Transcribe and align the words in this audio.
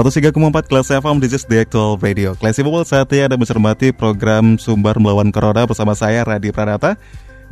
Empat 0.00 0.64
kelas 0.64 0.88
FM, 0.88 1.20
this 1.20 1.36
is 1.36 1.44
the 1.44 1.60
actual 1.60 2.00
radio. 2.00 2.32
Classy 2.32 2.64
People 2.64 2.80
saatnya 2.88 3.28
ada 3.28 3.36
mencermati 3.36 3.92
program 3.92 4.56
Sumber 4.56 4.96
Melawan 4.96 5.28
Corona 5.28 5.68
bersama 5.68 5.92
saya, 5.92 6.24
Radi 6.24 6.48
Pranata. 6.48 6.96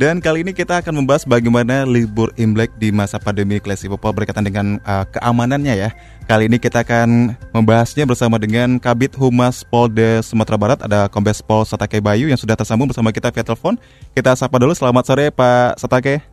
Dan 0.00 0.22
kali 0.22 0.46
ini 0.46 0.56
kita 0.56 0.80
akan 0.80 1.02
membahas 1.02 1.28
bagaimana 1.28 1.84
libur 1.84 2.32
Imlek 2.38 2.72
di 2.80 2.88
masa 2.88 3.20
pandemi 3.20 3.60
Classy 3.60 3.90
People 3.90 4.14
berkaitan 4.16 4.48
dengan 4.48 4.80
uh, 4.88 5.04
keamanannya 5.12 5.74
ya. 5.76 5.90
Kali 6.24 6.48
ini 6.48 6.56
kita 6.56 6.86
akan 6.88 7.36
membahasnya 7.52 8.08
bersama 8.08 8.40
dengan 8.40 8.80
Kabit 8.80 9.18
Humas 9.20 9.60
Polda 9.66 10.24
Sumatera 10.24 10.56
Barat, 10.56 10.80
ada 10.80 11.10
Kombes 11.12 11.44
Pol 11.44 11.68
Satake 11.68 12.00
Bayu 12.00 12.32
yang 12.32 12.40
sudah 12.40 12.56
tersambung 12.56 12.88
bersama 12.88 13.12
kita 13.12 13.28
via 13.28 13.44
telepon. 13.44 13.76
Kita 14.16 14.32
sapa 14.38 14.56
dulu, 14.56 14.72
selamat 14.72 15.04
sore 15.04 15.28
Pak 15.34 15.82
Satake. 15.82 16.24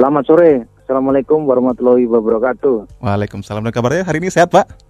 Selamat 0.00 0.24
sore, 0.24 0.64
Assalamualaikum 0.86 1.42
warahmatullahi 1.42 2.06
wabarakatuh. 2.06 3.02
Waalaikumsalam 3.02 3.66
dan 3.66 3.74
kabarnya 3.74 4.06
hari 4.06 4.22
ini 4.22 4.30
sehat 4.30 4.54
Pak? 4.54 4.85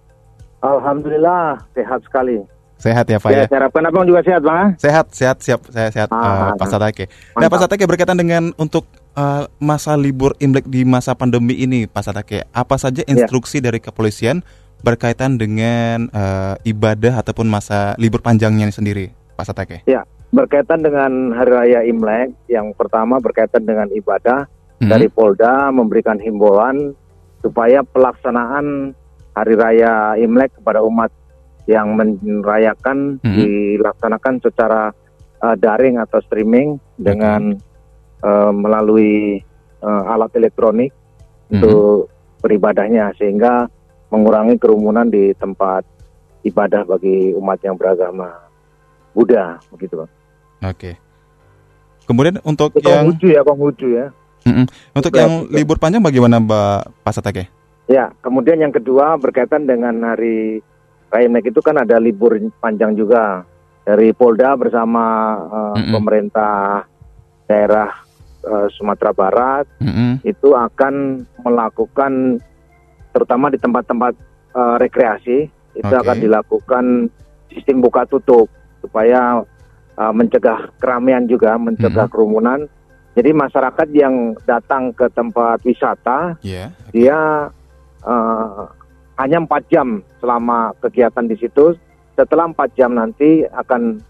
Alhamdulillah 0.66 1.62
sehat 1.78 2.02
sekali. 2.02 2.42
Sehat 2.76 3.08
ya 3.08 3.16
Pak 3.16 3.30
ya. 3.32 3.36
ya? 3.40 3.44
Saya 3.48 3.58
harapkan 3.64 3.82
abang 3.88 4.04
juga 4.04 4.20
sehat 4.20 4.42
Bang. 4.44 4.76
Sehat, 4.76 5.06
sehat, 5.14 5.36
siap, 5.40 5.60
saya 5.72 5.88
sehat 5.88 6.12
ah, 6.12 6.52
uh, 6.52 6.60
Pak 6.60 6.68
Satake. 6.68 7.04
Nah 7.38 7.48
Pak 7.48 7.58
Satake 7.64 7.88
berkaitan 7.88 8.20
dengan 8.20 8.52
untuk 8.60 8.84
uh, 9.16 9.48
masa 9.56 9.96
libur 9.96 10.36
Imlek 10.42 10.68
di 10.68 10.84
masa 10.84 11.16
pandemi 11.16 11.56
ini 11.56 11.88
Pak 11.88 12.04
Satake, 12.04 12.44
apa 12.52 12.76
saja 12.76 13.00
ya. 13.00 13.08
instruksi 13.08 13.64
ya. 13.64 13.72
dari 13.72 13.80
kepolisian 13.80 14.44
berkaitan 14.84 15.40
dengan 15.40 16.12
uh, 16.12 16.60
ibadah 16.68 17.24
ataupun 17.24 17.48
masa 17.48 17.96
libur 17.96 18.20
panjangnya 18.20 18.68
sendiri 18.68 19.08
Pak 19.40 19.46
Satake? 19.48 19.78
Ya, 19.88 20.04
berkaitan 20.36 20.84
dengan 20.84 21.32
Hari 21.32 21.50
Raya 21.50 21.80
Imlek, 21.88 22.36
yang 22.52 22.76
pertama 22.76 23.16
berkaitan 23.24 23.64
dengan 23.64 23.88
ibadah 23.88 24.44
hmm. 24.84 24.90
dari 24.92 25.08
Polda 25.08 25.72
memberikan 25.72 26.20
himbauan 26.20 26.92
supaya 27.40 27.80
pelaksanaan 27.80 28.92
Hari 29.36 29.52
Raya 29.52 30.16
Imlek 30.16 30.56
kepada 30.56 30.80
umat 30.80 31.12
yang 31.68 31.92
merayakan 31.92 33.20
hmm. 33.20 33.36
dilaksanakan 33.36 34.34
secara 34.40 34.94
uh, 35.44 35.56
daring 35.58 36.00
atau 36.00 36.22
streaming 36.24 36.78
okay. 36.78 37.12
dengan 37.12 37.58
uh, 38.24 38.54
melalui 38.54 39.44
uh, 39.84 40.02
alat 40.14 40.32
elektronik 40.38 40.94
hmm. 41.52 41.58
untuk 41.58 42.08
beribadahnya 42.40 43.12
sehingga 43.18 43.68
mengurangi 44.08 44.56
kerumunan 44.56 45.10
di 45.10 45.34
tempat 45.34 45.82
ibadah 46.46 46.86
bagi 46.86 47.34
umat 47.34 47.58
yang 47.66 47.74
beragama 47.74 48.30
Buddha 49.10 49.58
begitu 49.74 49.98
Bang. 49.98 50.10
Oke. 50.62 50.70
Okay. 50.72 50.94
Kemudian 52.06 52.38
untuk 52.46 52.70
Itu 52.78 52.86
yang 52.86 53.10
Konghucu 53.10 53.28
ya 53.34 53.40
Konghucu 53.42 53.88
ya. 53.90 54.06
Mm 54.46 54.54
-mm. 54.62 54.66
Untuk 54.94 55.12
yang 55.18 55.50
libur 55.50 55.74
panjang 55.82 55.98
bagaimana 55.98 56.38
Mbak 56.38 57.02
Pasatake? 57.02 57.50
Ya, 57.86 58.10
kemudian 58.18 58.58
yang 58.58 58.74
kedua 58.74 59.14
berkaitan 59.14 59.62
dengan 59.62 59.94
hari 60.02 60.58
Raya 61.06 61.30
Imlek 61.30 61.54
itu 61.54 61.62
kan 61.62 61.78
ada 61.78 62.02
libur 62.02 62.34
panjang 62.58 62.98
juga 62.98 63.46
dari 63.86 64.10
Polda 64.10 64.58
bersama 64.58 65.38
uh, 65.46 65.74
mm 65.78 65.78
-hmm. 65.78 65.92
pemerintah 65.94 66.82
daerah 67.46 67.94
uh, 68.42 68.66
Sumatera 68.74 69.14
Barat 69.14 69.70
mm 69.78 69.86
-hmm. 69.86 70.12
itu 70.26 70.50
akan 70.50 71.22
melakukan 71.46 72.42
terutama 73.14 73.54
di 73.54 73.58
tempat-tempat 73.62 74.18
uh, 74.58 74.76
rekreasi 74.82 75.46
itu 75.78 75.94
okay. 75.94 76.02
akan 76.02 76.16
dilakukan 76.18 76.84
sistem 77.54 77.78
buka 77.78 78.02
tutup 78.10 78.50
supaya 78.82 79.46
uh, 79.94 80.12
mencegah 80.12 80.74
keramaian 80.82 81.22
juga, 81.30 81.54
mencegah 81.54 82.04
mm 82.04 82.10
-hmm. 82.10 82.12
kerumunan. 82.12 82.60
Jadi 83.16 83.32
masyarakat 83.32 83.88
yang 83.96 84.36
datang 84.44 84.92
ke 84.92 85.08
tempat 85.16 85.64
wisata, 85.64 86.36
yeah, 86.44 86.68
okay. 86.68 87.00
dia 87.00 87.48
uh, 88.04 88.68
hanya 89.16 89.40
empat 89.40 89.64
jam 89.72 90.04
selama 90.20 90.76
kegiatan 90.80 91.24
di 91.24 91.36
situ. 91.40 91.76
Setelah 92.16 92.48
empat 92.48 92.72
jam 92.76 92.96
nanti 92.96 93.44
akan 93.44 94.00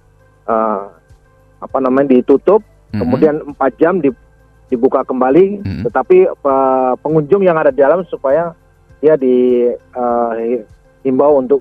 uh, 0.46 0.90
apa 1.58 1.78
namanya 1.82 2.14
ditutup, 2.14 2.62
mm-hmm. 2.62 3.00
kemudian 3.02 3.34
empat 3.42 3.72
jam 3.78 3.98
di, 3.98 4.10
dibuka 4.70 5.02
kembali. 5.02 5.62
Mm-hmm. 5.62 5.82
Tetapi 5.90 6.18
uh, 6.30 6.94
pengunjung 7.02 7.42
yang 7.42 7.58
ada 7.58 7.74
di 7.74 7.82
dalam 7.82 8.06
supaya 8.06 8.54
dia 9.02 9.14
di 9.18 9.66
uh, 9.94 10.32
himbau 11.02 11.38
untuk 11.38 11.60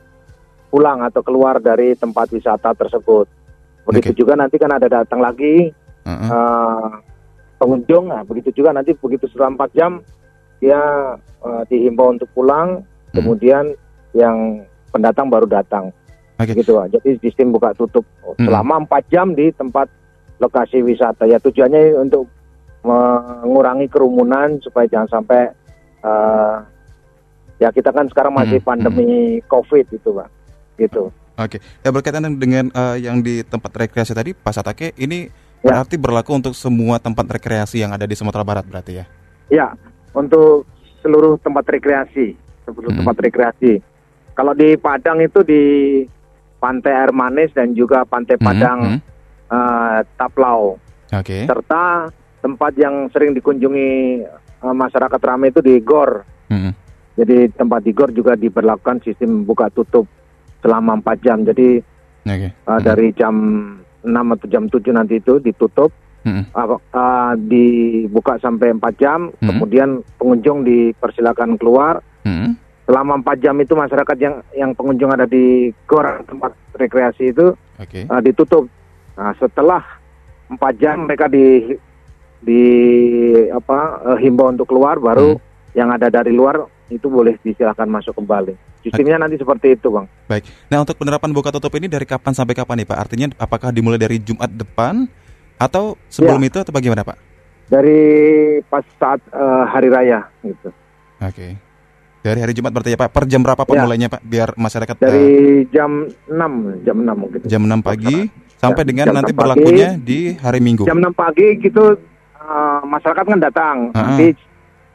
pulang 0.70 1.02
atau 1.06 1.22
keluar 1.22 1.62
dari 1.62 1.94
tempat 1.96 2.30
wisata 2.34 2.74
tersebut. 2.74 3.30
Begitu 3.86 4.12
okay. 4.12 4.18
juga 4.18 4.34
nanti 4.34 4.58
kan 4.58 4.74
ada 4.74 4.90
datang 4.90 5.22
lagi 5.22 5.70
uh-uh. 6.04 6.30
uh, 6.30 6.90
pengunjung. 7.62 8.10
Nah, 8.10 8.26
begitu 8.26 8.52
juga 8.52 8.74
nanti 8.74 8.98
begitu 8.98 9.30
setelah 9.30 9.54
empat 9.54 9.70
jam 9.78 10.02
dia 10.60 10.82
uh, 11.44 11.64
dihimbau 11.70 12.16
untuk 12.16 12.30
pulang, 12.32 12.82
hmm. 12.82 13.14
kemudian 13.16 13.76
yang 14.16 14.64
pendatang 14.90 15.28
baru 15.28 15.48
datang. 15.48 15.92
Okay. 16.36 16.52
Gitu, 16.52 16.76
jadi 16.76 17.10
sistem 17.24 17.56
buka 17.56 17.72
tutup 17.76 18.04
hmm. 18.20 18.44
selama 18.44 18.84
empat 18.84 19.08
jam 19.08 19.32
di 19.32 19.52
tempat 19.56 19.88
lokasi 20.40 20.84
wisata. 20.84 21.24
Ya 21.24 21.40
tujuannya 21.40 21.96
untuk 21.96 22.28
mengurangi 22.86 23.88
kerumunan 23.88 24.60
supaya 24.62 24.86
jangan 24.86 25.10
sampai 25.10 25.50
uh, 26.04 26.60
ya 27.58 27.72
kita 27.72 27.90
kan 27.96 28.06
sekarang 28.12 28.36
masih 28.36 28.60
hmm. 28.60 28.68
pandemi 28.68 29.10
hmm. 29.40 29.48
COVID 29.48 29.86
itu, 29.96 30.10
pak, 30.12 30.30
gitu. 30.76 31.04
Oke, 31.36 31.60
okay. 31.60 31.84
ya 31.84 31.92
berkaitan 31.92 32.40
dengan 32.40 32.72
uh, 32.72 32.96
yang 32.96 33.20
di 33.20 33.44
tempat 33.44 33.72
rekreasi 33.76 34.16
tadi, 34.16 34.32
Pak 34.32 34.56
Satake, 34.56 34.96
ini 34.96 35.28
ya. 35.60 35.84
berarti 35.84 36.00
berlaku 36.00 36.32
untuk 36.32 36.56
semua 36.56 36.96
tempat 36.96 37.28
rekreasi 37.28 37.84
yang 37.84 37.92
ada 37.92 38.08
di 38.08 38.16
Sumatera 38.16 38.48
Barat 38.48 38.64
berarti 38.64 39.04
ya? 39.04 39.06
Ya, 39.52 39.68
untuk 40.16 40.66
seluruh 41.04 41.38
tempat 41.44 41.68
rekreasi, 41.70 42.34
seluruh 42.66 42.90
hmm. 42.90 43.00
tempat 43.04 43.16
rekreasi. 43.22 43.74
Kalau 44.36 44.56
di 44.58 44.74
Padang 44.80 45.22
itu 45.22 45.44
di 45.46 45.64
Pantai 46.58 46.96
Air 46.96 47.14
Manis 47.14 47.54
dan 47.54 47.76
juga 47.78 48.08
Pantai 48.08 48.40
hmm, 48.40 48.46
Padang 48.46 48.80
hmm. 48.82 49.00
Uh, 49.46 50.02
Taplau. 50.18 50.82
Okay. 51.14 51.46
Serta 51.46 52.10
tempat 52.42 52.74
yang 52.82 53.06
sering 53.14 53.38
dikunjungi 53.38 54.26
uh, 54.66 54.74
masyarakat 54.74 55.22
ramai 55.22 55.54
itu 55.54 55.62
di 55.62 55.78
Gor. 55.86 56.26
Hmm. 56.50 56.74
Jadi 57.14 57.54
tempat 57.54 57.86
di 57.86 57.94
Gor 57.94 58.10
juga 58.10 58.34
diberlakukan 58.34 59.06
sistem 59.06 59.46
buka 59.46 59.70
tutup 59.70 60.10
selama 60.66 60.98
4 60.98 61.22
jam. 61.22 61.46
Jadi 61.46 61.78
okay. 62.26 62.50
uh, 62.66 62.82
hmm. 62.82 62.82
dari 62.82 63.08
jam 63.14 63.36
6 64.02 64.10
atau 64.10 64.48
jam 64.50 64.64
7 64.66 64.82
nanti 64.98 65.22
itu 65.22 65.38
ditutup 65.38 65.94
hmm. 66.26 66.44
uh, 66.52 66.76
uh, 66.76 67.34
dibuka 67.38 68.42
sampai 68.42 68.74
4 68.74 69.02
jam, 69.02 69.30
hmm. 69.30 69.48
kemudian 69.48 69.90
pengunjung 70.18 70.66
dipersilakan 70.66 71.56
keluar. 71.62 72.02
Hmm. 72.26 72.58
Selama 72.86 73.22
4 73.22 73.44
jam 73.46 73.56
itu 73.62 73.74
masyarakat 73.78 74.18
yang 74.18 74.36
yang 74.54 74.72
pengunjung 74.74 75.14
ada 75.14 75.26
di 75.30 75.74
gor 75.86 76.06
tempat 76.26 76.54
rekreasi 76.78 77.32
itu 77.32 77.54
okay. 77.78 78.10
uh, 78.10 78.22
ditutup. 78.22 78.66
Nah, 79.16 79.34
setelah 79.38 79.82
4 80.50 80.82
jam 80.82 81.06
mereka 81.06 81.30
di 81.30 81.78
di 82.46 82.64
apa 83.50 84.06
uh, 84.06 84.18
himbau 84.22 84.54
untuk 84.54 84.70
keluar 84.70 85.02
baru 85.02 85.38
hmm. 85.38 85.74
yang 85.74 85.90
ada 85.90 86.14
dari 86.14 86.30
luar 86.30 86.62
itu 86.94 87.10
boleh 87.10 87.34
disilakan 87.42 87.90
masuk 87.90 88.14
kembali. 88.22 88.54
Sistemnya 88.86 89.18
nanti 89.18 89.42
seperti 89.42 89.74
itu, 89.74 89.90
Bang. 89.90 90.06
Baik. 90.30 90.46
Nah, 90.70 90.86
untuk 90.86 90.94
penerapan 91.02 91.34
buka 91.34 91.50
tutup 91.50 91.74
ini 91.74 91.90
dari 91.90 92.06
kapan 92.06 92.38
sampai 92.38 92.54
kapan 92.54 92.86
nih, 92.86 92.88
Pak? 92.94 93.00
Artinya 93.02 93.28
apakah 93.42 93.74
dimulai 93.74 93.98
dari 93.98 94.22
Jumat 94.22 94.54
depan 94.54 95.10
atau 95.56 95.96
sebelum 96.12 96.42
ya. 96.44 96.48
itu 96.52 96.58
atau 96.62 96.74
bagaimana 96.76 97.02
Pak? 97.04 97.18
Dari 97.66 98.02
pas 98.70 98.86
saat 99.00 99.20
uh, 99.34 99.66
hari 99.66 99.90
raya 99.90 100.28
gitu. 100.46 100.70
Oke. 101.22 101.34
Okay. 101.34 101.52
Dari 102.26 102.40
hari 102.42 102.54
Jumat 102.58 102.74
berarti 102.74 102.94
ya 102.94 103.00
Pak. 103.00 103.10
Per 103.14 103.24
jam 103.30 103.42
berapa 103.46 103.64
pemulainya 103.66 104.10
ya. 104.10 104.14
Pak? 104.18 104.22
Biar 104.26 104.50
masyarakat 104.58 104.96
Dari 104.98 105.30
uh, 105.62 105.70
jam 105.70 105.92
6, 106.30 106.86
jam 106.86 106.98
6 107.02 107.14
mungkin. 107.14 107.40
Jam 107.46 107.62
6 107.62 107.86
pagi 107.86 108.18
sampai 108.58 108.84
ya, 108.84 108.88
dengan 108.90 109.06
nanti 109.14 109.34
berlakunya 109.34 109.98
di 109.98 110.34
hari 110.38 110.60
Minggu. 110.62 110.90
Jam 110.90 110.98
6 110.98 111.14
pagi 111.14 111.48
gitu 111.62 111.98
uh, 112.42 112.82
masyarakat 112.86 113.26
kan 113.26 113.40
datang. 113.42 113.76
Uh 113.94 113.98
-huh. 113.98 114.06
Nanti 114.10 114.28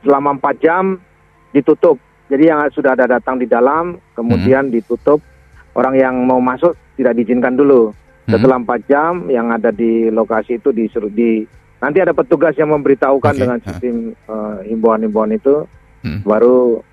selama 0.02 0.38
4 0.38 0.64
jam 0.64 0.84
ditutup. 1.54 1.98
Jadi 2.30 2.46
yang 2.46 2.62
sudah 2.70 2.94
ada 2.94 3.18
datang 3.18 3.42
di 3.42 3.46
dalam 3.50 3.98
kemudian 4.14 4.70
hmm. 4.70 4.74
ditutup. 4.78 5.18
Orang 5.74 5.98
yang 5.98 6.14
mau 6.26 6.38
masuk 6.38 6.78
tidak 6.94 7.18
diizinkan 7.18 7.58
dulu. 7.58 7.94
Hmm. 8.28 8.36
Setelah 8.36 8.56
empat 8.60 8.80
jam 8.86 9.26
yang 9.32 9.48
ada 9.50 9.72
di 9.72 10.12
lokasi 10.12 10.60
itu 10.60 10.70
disuruh 10.70 11.10
di 11.10 11.44
nanti 11.80 11.98
ada 11.98 12.12
petugas 12.12 12.52
yang 12.60 12.70
memberitahukan 12.76 13.32
okay. 13.32 13.40
dengan 13.40 13.58
sistem 13.64 14.12
uh, 14.28 14.60
himbauan-himbauan 14.68 15.32
itu 15.32 15.64
hmm. 16.04 16.20
baru 16.28 16.84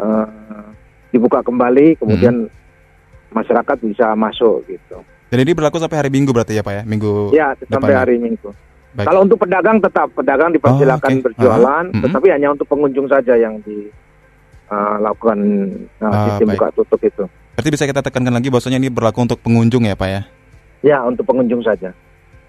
uh, 0.00 0.64
dibuka 1.12 1.44
kembali, 1.44 2.00
kemudian 2.00 2.48
hmm. 2.48 3.32
masyarakat 3.36 3.76
bisa 3.84 4.16
masuk 4.16 4.64
gitu. 4.66 5.04
Dan 5.30 5.46
ini 5.46 5.54
berlaku 5.54 5.78
sampai 5.78 6.02
hari 6.02 6.10
Minggu 6.10 6.34
berarti 6.34 6.58
ya 6.58 6.62
Pak 6.64 6.74
ya? 6.74 6.82
Minggu 6.82 7.30
Ya, 7.30 7.54
sampai 7.70 7.94
hari 7.94 8.18
Minggu. 8.18 8.50
Baik. 8.90 9.06
Kalau 9.06 9.22
untuk 9.22 9.38
pedagang 9.38 9.78
tetap 9.78 10.10
pedagang 10.10 10.50
dipersilakan 10.50 11.06
oh, 11.06 11.14
okay. 11.14 11.24
berjualan, 11.30 11.84
uh, 11.86 11.94
-huh. 11.94 12.02
tetapi 12.02 12.26
hanya 12.34 12.50
untuk 12.50 12.66
pengunjung 12.66 13.06
saja 13.06 13.38
yang 13.38 13.62
dilakukan 13.62 15.38
uh, 16.02 16.10
uh, 16.10 16.26
sistem 16.26 16.46
baik. 16.50 16.58
buka 16.58 16.68
tutup 16.74 16.98
itu. 17.06 17.24
Berarti 17.54 17.70
bisa 17.70 17.86
kita 17.86 18.02
tekankan 18.02 18.34
lagi 18.34 18.50
bahwasanya 18.50 18.82
ini 18.82 18.90
berlaku 18.90 19.22
untuk 19.22 19.38
pengunjung 19.38 19.86
ya 19.86 19.94
Pak 19.94 20.08
ya? 20.10 20.26
Ya, 20.80 21.04
untuk 21.04 21.28
pengunjung 21.28 21.60
saja. 21.60 21.92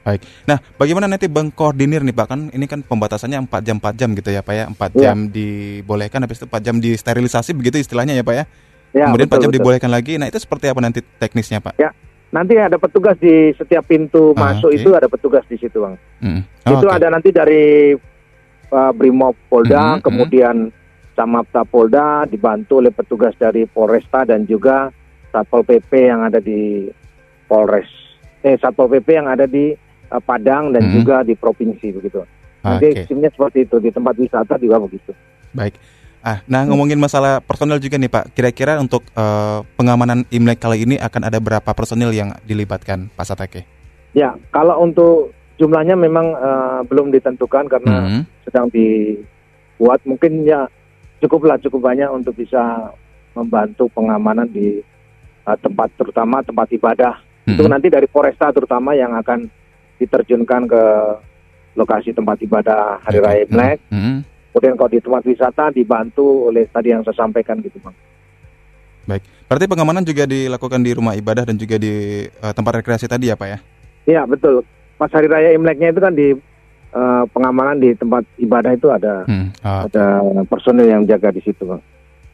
Baik. 0.01 0.25
Nah, 0.49 0.57
bagaimana 0.81 1.05
nanti 1.05 1.29
Bang 1.29 1.53
koordinir 1.53 2.01
nih 2.01 2.15
Pak? 2.15 2.25
Kan 2.25 2.49
ini 2.49 2.65
kan 2.65 2.81
pembatasannya 2.81 3.45
4 3.45 3.61
jam 3.61 3.77
4 3.77 3.99
jam 3.99 4.09
gitu 4.17 4.29
ya 4.33 4.41
Pak 4.41 4.53
ya. 4.57 4.65
4 4.65 4.97
ya. 4.97 5.01
jam 5.13 5.17
dibolehkan 5.29 6.25
habis 6.25 6.41
itu 6.41 6.49
4 6.49 6.65
jam 6.65 6.75
disterilisasi 6.81 7.53
begitu 7.53 7.77
istilahnya 7.77 8.17
ya 8.17 8.25
Pak 8.25 8.35
ya. 8.35 8.43
ya 8.97 9.05
Kemudian 9.11 9.29
betul, 9.29 9.37
4 9.37 9.43
jam 9.45 9.49
betul. 9.53 9.59
dibolehkan 9.61 9.91
lagi. 9.93 10.17
Nah, 10.17 10.25
itu 10.25 10.39
seperti 10.41 10.73
apa 10.73 10.79
nanti 10.81 10.99
teknisnya 11.21 11.61
Pak? 11.61 11.77
Ya. 11.77 11.93
Nanti 12.31 12.55
ada 12.55 12.79
petugas 12.79 13.19
di 13.19 13.51
setiap 13.59 13.91
pintu 13.91 14.31
ah, 14.39 14.55
masuk 14.55 14.71
okay. 14.71 14.79
itu 14.79 14.89
ada 14.95 15.11
petugas 15.11 15.43
di 15.51 15.59
situ, 15.59 15.83
Bang. 15.83 15.99
Mm. 16.23 16.47
Oh, 16.63 16.79
itu 16.79 16.87
okay. 16.87 16.95
ada 16.95 17.07
nanti 17.11 17.29
dari 17.35 17.91
uh, 18.71 18.91
Brimob 18.95 19.35
Polda, 19.51 19.99
mm, 19.99 20.01
kemudian. 20.01 20.57
Samapta 21.11 21.67
Polda 21.67 22.23
dibantu 22.23 22.79
oleh 22.79 22.89
petugas 22.89 23.35
dari 23.35 23.67
Polresta 23.67 24.23
dan 24.23 24.47
juga 24.47 24.89
Satpol 25.29 25.67
PP 25.67 25.91
yang 26.07 26.23
ada 26.25 26.39
di 26.39 26.87
Polres. 27.51 28.10
Eh 28.41 28.57
Satpol 28.57 28.89
PP 28.97 29.07
yang 29.21 29.29
ada 29.29 29.45
di 29.45 29.73
uh, 30.09 30.21
Padang 30.21 30.73
dan 30.73 30.89
mm. 30.89 30.93
juga 30.97 31.21
di 31.21 31.37
provinsi 31.37 31.87
begitu. 31.93 32.25
Nanti 32.61 32.87
okay. 32.93 33.05
timnya 33.09 33.29
seperti 33.33 33.65
itu 33.65 33.77
di 33.81 33.89
tempat 33.89 34.13
wisata 34.17 34.57
juga 34.61 34.77
begitu. 34.81 35.13
Baik. 35.53 35.77
Ah, 36.21 36.45
nah 36.45 36.61
ngomongin 36.69 37.01
masalah 37.01 37.41
personel 37.41 37.81
juga 37.81 37.97
nih 37.97 38.05
Pak, 38.05 38.37
kira-kira 38.37 38.77
untuk 38.77 39.01
uh, 39.17 39.65
pengamanan 39.73 40.21
Imlek 40.29 40.61
kali 40.61 40.85
ini 40.85 41.01
akan 41.01 41.25
ada 41.25 41.41
berapa 41.41 41.65
personil 41.73 42.13
yang 42.13 42.29
dilibatkan 42.45 43.09
Pak 43.17 43.25
Satake? 43.25 43.65
Ya, 44.13 44.37
kalau 44.53 44.77
untuk 44.85 45.33
jumlahnya 45.57 45.97
memang 45.97 46.37
uh, 46.37 46.85
belum 46.85 47.09
ditentukan 47.09 47.65
karena 47.69 47.93
mm 47.97 48.05
-hmm. 48.05 48.21
sedang 48.45 48.69
dibuat. 48.69 50.01
Mungkin 50.05 50.45
ya 50.45 50.69
cukuplah 51.21 51.57
cukup 51.57 51.89
banyak 51.89 52.09
untuk 52.13 52.37
bisa 52.37 52.93
membantu 53.33 53.89
pengamanan 53.89 54.45
di 54.45 54.77
uh, 55.49 55.57
tempat 55.57 55.89
terutama 55.97 56.45
tempat 56.45 56.69
ibadah. 56.69 57.17
Mm 57.41 57.57
-hmm. 57.57 57.57
Itu 57.57 57.63
nanti 57.69 57.87
dari 57.89 58.07
Foresta 58.07 58.53
terutama 58.53 58.93
yang 58.93 59.17
akan 59.17 59.49
diterjunkan 59.97 60.61
ke 60.69 60.83
lokasi 61.77 62.13
tempat 62.13 62.37
ibadah 62.41 63.01
Hari 63.01 63.19
Raya 63.21 63.41
Imlek. 63.49 63.79
Mm 63.89 64.01
-hmm 64.01 64.31
Kemudian 64.51 64.75
kalau 64.75 64.91
di 64.91 64.99
tempat 64.99 65.23
wisata 65.23 65.71
dibantu 65.71 66.51
oleh 66.51 66.67
tadi 66.67 66.91
yang 66.91 67.07
saya 67.07 67.15
sampaikan 67.23 67.63
gitu 67.63 67.79
bang. 67.79 67.95
Baik, 69.07 69.23
berarti 69.47 69.65
pengamanan 69.65 70.03
juga 70.03 70.27
dilakukan 70.27 70.83
di 70.83 70.91
rumah 70.91 71.15
ibadah 71.15 71.47
dan 71.47 71.55
juga 71.55 71.79
di 71.79 72.27
uh, 72.27 72.51
tempat 72.51 72.83
rekreasi 72.83 73.07
tadi 73.07 73.31
ya 73.31 73.39
Pak 73.39 73.47
ya? 73.47 73.59
Iya 74.05 74.21
betul. 74.27 74.67
Pas 74.99 75.07
hari 75.15 75.31
raya 75.31 75.55
Imleknya 75.55 75.95
itu 75.95 76.03
kan 76.03 76.11
di 76.11 76.35
uh, 76.91 77.23
pengamanan 77.31 77.79
di 77.79 77.95
tempat 77.95 78.27
ibadah 78.37 78.75
itu 78.75 78.91
ada 78.91 79.23
hmm. 79.23 79.47
oh. 79.63 79.81
ada 79.87 80.05
personil 80.51 80.85
yang 80.85 81.07
jaga 81.07 81.31
di 81.31 81.39
situ 81.39 81.63
bang. 81.63 81.81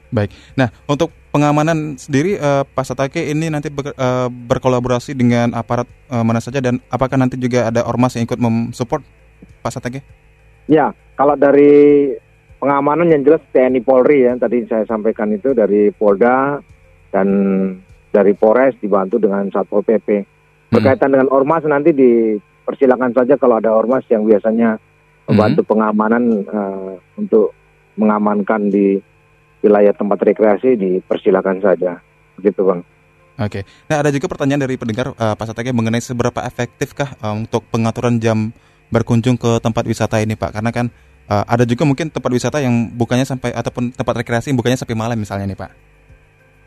Baik. 0.07 0.31
Nah, 0.56 0.71
untuk 0.88 1.12
pengamanan 1.36 2.00
sendiri 2.00 2.39
uh, 2.39 2.63
Pak 2.63 2.86
Satake 2.88 3.27
ini 3.27 3.51
nanti 3.51 3.68
ber, 3.68 3.92
uh, 3.94 4.31
berkolaborasi 4.31 5.12
dengan 5.13 5.51
aparat 5.51 5.86
uh, 6.07 6.24
mana 6.24 6.39
saja 6.39 6.63
dan 6.63 6.80
apakah 6.88 7.19
nanti 7.19 7.36
juga 7.36 7.68
ada 7.68 7.83
ormas 7.83 8.15
yang 8.15 8.24
ikut 8.24 8.39
mensupport 8.39 9.04
Pak 9.62 9.71
Satake? 9.75 10.00
Ya, 10.71 10.95
kalau 11.19 11.36
dari 11.36 12.12
pengamanan 12.57 13.12
yang 13.12 13.21
jelas 13.27 13.44
TNI 13.54 13.83
Polri 13.83 14.25
ya 14.25 14.33
tadi 14.39 14.65
saya 14.65 14.83
sampaikan 14.88 15.30
itu 15.30 15.54
dari 15.54 15.94
Polda 15.94 16.57
dan 17.13 17.27
dari 18.12 18.33
Polres 18.33 18.74
dibantu 18.81 19.21
dengan 19.21 19.48
Satpol 19.51 19.83
PP. 19.83 20.07
Hmm. 20.18 20.25
Berkaitan 20.71 21.12
hmm. 21.12 21.15
dengan 21.19 21.30
ormas 21.31 21.63
nanti 21.68 21.92
dipersilakan 21.92 23.12
saja 23.13 23.36
kalau 23.36 23.59
ada 23.59 23.75
ormas 23.75 24.04
yang 24.07 24.24
biasanya 24.24 24.80
membantu 25.27 25.62
hmm. 25.63 25.69
pengamanan 25.69 26.24
uh, 26.48 26.94
untuk 27.19 27.51
mengamankan 28.00 28.71
di 28.71 28.98
wilayah 29.62 29.94
tempat 29.94 30.19
rekreasi 30.21 30.77
dipersilakan 30.77 31.62
saja. 31.62 32.01
Begitu, 32.38 32.62
Bang. 32.62 32.81
Oke. 33.38 33.62
Nah, 33.86 34.01
ada 34.01 34.09
juga 34.09 34.25
pertanyaan 34.25 34.65
dari 34.65 34.75
pendengar 34.81 35.13
uh, 35.13 35.38
Pak 35.38 35.45
Satake 35.54 35.69
mengenai 35.69 36.01
seberapa 36.01 36.42
efektifkah 36.42 37.21
uh, 37.21 37.38
untuk 37.38 37.62
pengaturan 37.69 38.18
jam 38.18 38.50
berkunjung 38.89 39.38
ke 39.38 39.62
tempat 39.62 39.86
wisata 39.86 40.18
ini 40.18 40.33
Pak? 40.33 40.57
Karena 40.57 40.74
kan 40.74 40.89
uh, 41.30 41.45
ada 41.45 41.62
juga 41.69 41.86
mungkin 41.86 42.09
tempat 42.09 42.33
wisata 42.33 42.57
yang 42.57 42.89
bukannya 42.98 43.30
sampai 43.30 43.54
ataupun 43.54 43.94
tempat 43.94 44.25
rekreasi 44.25 44.50
yang 44.50 44.57
bukannya 44.57 44.81
sampai 44.81 44.98
malam 44.98 45.18
misalnya 45.21 45.54
nih 45.54 45.59
Pak. 45.59 45.71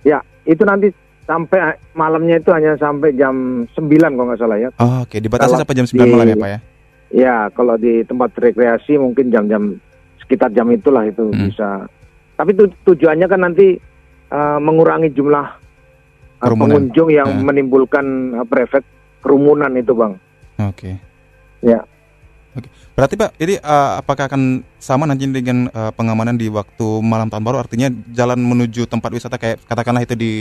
Ya, 0.06 0.22
itu 0.46 0.62
nanti 0.62 0.94
sampai 1.26 1.74
malamnya 1.92 2.38
itu 2.38 2.50
hanya 2.54 2.78
sampai 2.78 3.18
jam 3.18 3.66
9 3.74 3.76
kalau 3.90 4.26
nggak 4.30 4.40
salah 4.40 4.58
ya. 4.58 4.70
Oh, 4.78 5.02
Oke, 5.02 5.18
okay. 5.18 5.18
dibatasi 5.18 5.58
kalau 5.58 5.60
sampai 5.66 5.76
jam 5.76 5.86
9 5.90 5.94
di, 5.94 6.10
malam 6.10 6.26
ya 6.30 6.36
Pak 6.38 6.50
ya? 6.50 6.58
Ya, 7.10 7.36
kalau 7.50 7.74
di 7.74 8.06
tempat 8.06 8.30
rekreasi 8.38 8.94
mungkin 8.94 9.34
jam-jam 9.34 9.78
sekitar 10.22 10.54
jam 10.54 10.70
itulah 10.70 11.02
itu 11.02 11.26
hmm. 11.26 11.50
bisa. 11.50 11.90
Tapi 12.40 12.56
tu, 12.56 12.64
tujuannya 12.88 13.26
kan 13.28 13.40
nanti 13.44 13.76
uh, 14.32 14.56
mengurangi 14.56 15.12
jumlah 15.12 15.46
uh, 16.40 16.48
pengunjung 16.56 17.12
yang 17.12 17.28
uh. 17.28 17.44
menimbulkan 17.44 18.40
uh, 18.40 18.46
prefek 18.48 18.80
kerumunan 19.20 19.68
itu, 19.76 19.92
Bang. 19.92 20.16
Oke. 20.56 20.72
Okay. 20.72 20.94
Ya. 21.60 21.84
Oke. 22.56 22.72
Berarti 22.96 23.14
Pak, 23.20 23.36
ini 23.36 23.60
uh, 23.60 24.00
apakah 24.00 24.24
akan 24.32 24.64
sama 24.80 25.04
nanti 25.04 25.28
dengan 25.28 25.68
uh, 25.68 25.92
pengamanan 25.92 26.40
di 26.40 26.48
waktu 26.48 27.04
malam 27.04 27.28
tahun 27.28 27.44
baru? 27.44 27.60
Artinya 27.60 27.92
jalan 28.08 28.40
menuju 28.40 28.88
tempat 28.88 29.12
wisata 29.12 29.36
kayak 29.36 29.60
katakanlah 29.68 30.00
itu 30.00 30.16
di 30.16 30.32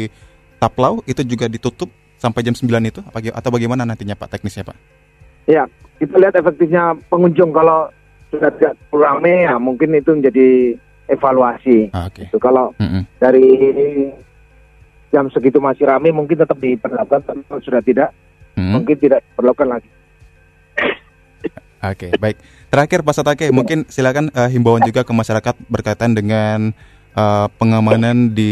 Taplau 0.60 1.04
itu 1.04 1.24
juga 1.28 1.52
ditutup 1.52 1.92
sampai 2.20 2.44
jam 2.44 2.52
9 2.52 2.68
itu 2.84 3.00
atau 3.32 3.50
bagaimana 3.52 3.88
nantinya 3.88 4.16
Pak 4.16 4.40
teknisnya 4.40 4.68
Pak? 4.68 4.76
Ya, 5.48 5.68
kita 6.00 6.20
lihat 6.20 6.36
efektifnya 6.36 7.00
pengunjung 7.08 7.56
kalau 7.56 7.88
sudah 8.30 8.52
tidak 8.54 8.78
ramai 8.94 9.50
ya 9.50 9.58
mungkin 9.58 9.96
itu 9.98 10.14
menjadi 10.14 10.78
evaluasi. 11.10 11.90
Ah, 11.92 12.08
okay. 12.08 12.30
Itu 12.30 12.38
kalau 12.38 12.72
mm 12.78 12.88
-hmm. 12.88 13.04
dari 13.18 13.48
jam 15.10 15.26
segitu 15.34 15.58
masih 15.58 15.90
ramai 15.90 16.14
mungkin 16.14 16.38
tetap 16.38 16.62
diperlakukan, 16.62 17.26
tapi 17.26 17.42
kalau 17.50 17.62
sudah 17.66 17.82
tidak 17.82 18.14
mm 18.54 18.62
-hmm. 18.62 18.74
mungkin 18.78 18.96
tidak 19.02 19.20
diperlakukan 19.34 19.70
lagi. 19.70 19.90
Oke, 21.80 22.12
okay, 22.12 22.20
baik. 22.20 22.38
Terakhir 22.68 23.00
Pak 23.08 23.16
Satake, 23.16 23.48
mungkin 23.56 23.88
silakan 23.88 24.28
uh, 24.36 24.52
himbauan 24.52 24.84
juga 24.84 25.08
ke 25.08 25.16
masyarakat 25.16 25.56
berkaitan 25.72 26.12
dengan 26.12 26.76
uh, 27.16 27.48
pengamanan 27.56 28.36
di 28.36 28.52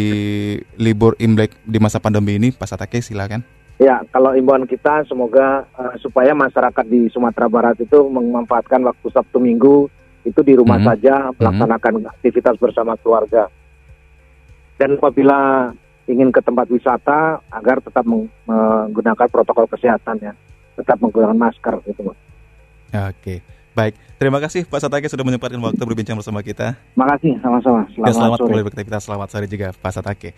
libur 0.79 1.11
Imlek 1.19 1.51
di 1.67 1.75
masa 1.75 1.99
pandemi 1.99 2.39
ini, 2.39 2.55
Pak 2.55 2.71
Satake 2.71 3.03
silakan. 3.03 3.43
Ya, 3.77 3.99
kalau 4.09 4.31
himbauan 4.31 4.63
kita 4.63 5.03
semoga 5.11 5.67
uh, 5.75 5.93
supaya 5.99 6.31
masyarakat 6.31 6.85
di 6.87 7.11
Sumatera 7.11 7.45
Barat 7.51 7.77
itu 7.77 7.99
memanfaatkan 8.07 8.81
waktu 8.87 9.07
Sabtu 9.11 9.43
Minggu 9.43 9.91
itu 10.27 10.39
di 10.43 10.53
rumah 10.59 10.75
mm 10.75 10.83
-hmm. 10.83 10.91
saja 10.99 11.13
melaksanakan 11.39 11.91
mm 11.95 12.01
-hmm. 12.03 12.13
aktivitas 12.19 12.55
bersama 12.59 12.93
keluarga. 12.99 13.47
Dan 14.75 14.99
apabila 14.99 15.71
ingin 16.05 16.29
ke 16.29 16.43
tempat 16.43 16.67
wisata 16.67 17.39
agar 17.49 17.79
tetap 17.79 18.03
menggunakan 18.03 19.27
protokol 19.31 19.65
kesehatan 19.71 20.19
ya, 20.21 20.33
tetap 20.75 20.99
menggunakan 20.99 21.35
masker 21.35 21.81
gitu, 21.87 22.01
Mas. 22.05 22.19
Oke. 23.11 23.41
Baik, 23.77 23.93
terima 24.17 24.41
kasih 24.41 24.65
Pak 24.65 24.81
Satake 24.81 25.05
sudah 25.05 25.21
menyempatkan 25.21 25.61
waktu 25.61 25.77
berbincang 25.85 26.17
bersama 26.17 26.41
kita. 26.41 26.73
Makasih, 26.97 27.37
sama-sama. 27.45 27.85
Selamat, 27.93 28.41
selamat 28.41 28.65
beraktivitas, 28.65 29.01
selamat 29.05 29.27
sore 29.29 29.45
juga 29.45 29.69
Pak 29.77 29.91
Satake. 29.93 30.33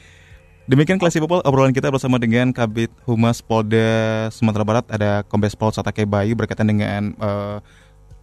Demikian 0.68 1.00
kelas 1.00 1.16
People 1.16 1.40
obrolan 1.48 1.72
kita 1.72 1.88
bersama 1.88 2.20
dengan 2.20 2.52
Kabit 2.52 2.92
Humas 3.08 3.40
Polda 3.40 4.28
Sumatera 4.30 4.68
Barat 4.68 4.86
ada 4.92 5.24
Kombes 5.24 5.56
Pol 5.56 5.72
Satake 5.72 6.04
Bayu 6.04 6.36
berkaitan 6.36 6.68
dengan 6.68 7.16
uh, 7.18 7.64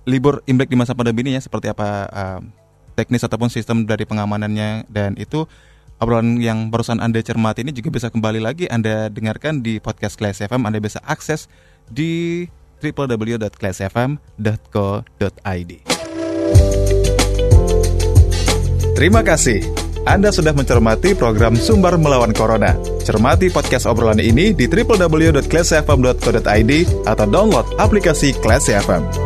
libur 0.07 0.39
Imlek 0.47 0.71
di 0.71 0.79
masa 0.79 0.95
pandemi 0.95 1.27
ini 1.27 1.35
ya 1.37 1.43
seperti 1.43 1.69
apa 1.69 2.07
uh, 2.09 2.41
teknis 2.95 3.27
ataupun 3.27 3.51
sistem 3.51 3.85
dari 3.85 4.07
pengamanannya 4.07 4.87
dan 4.89 5.19
itu 5.19 5.45
obrolan 5.99 6.39
yang 6.41 6.71
barusan 6.71 7.03
Anda 7.03 7.21
cermati 7.21 7.67
ini 7.67 7.75
juga 7.75 7.91
bisa 7.93 8.09
kembali 8.09 8.41
lagi 8.41 8.71
Anda 8.71 9.11
dengarkan 9.11 9.61
di 9.61 9.83
podcast 9.83 10.17
Class 10.17 10.41
FM 10.41 10.65
Anda 10.65 10.81
bisa 10.81 11.03
akses 11.05 11.51
di 11.91 12.47
www.classfm.co.id. 12.81 15.73
Terima 18.97 19.21
kasih. 19.21 19.61
Anda 20.07 20.31
sudah 20.31 20.55
mencermati 20.55 21.19
program 21.19 21.59
Sumber 21.59 21.99
Melawan 21.99 22.31
Corona. 22.33 22.79
Cermati 23.03 23.51
podcast 23.51 23.91
obrolan 23.91 24.23
ini 24.23 24.55
di 24.55 24.71
www.classfm.co.id 24.71 26.73
atau 27.05 27.27
download 27.27 27.67
aplikasi 27.77 28.33
Class 28.39 28.71
FM. 28.71 29.26